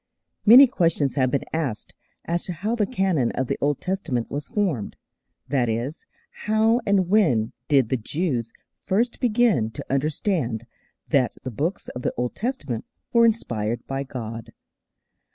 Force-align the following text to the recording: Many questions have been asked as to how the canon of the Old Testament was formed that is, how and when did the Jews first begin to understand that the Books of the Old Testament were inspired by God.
Many 0.47 0.65
questions 0.65 1.13
have 1.13 1.29
been 1.29 1.45
asked 1.53 1.93
as 2.25 2.45
to 2.45 2.53
how 2.53 2.73
the 2.75 2.87
canon 2.87 3.29
of 3.33 3.45
the 3.45 3.59
Old 3.61 3.79
Testament 3.79 4.31
was 4.31 4.47
formed 4.47 4.95
that 5.47 5.69
is, 5.69 6.07
how 6.47 6.81
and 6.87 7.07
when 7.07 7.53
did 7.67 7.89
the 7.89 7.97
Jews 7.97 8.51
first 8.83 9.19
begin 9.19 9.69
to 9.69 9.85
understand 9.91 10.65
that 11.09 11.35
the 11.43 11.51
Books 11.51 11.87
of 11.89 12.01
the 12.01 12.15
Old 12.17 12.33
Testament 12.33 12.83
were 13.13 13.25
inspired 13.27 13.85
by 13.85 14.01
God. 14.01 14.53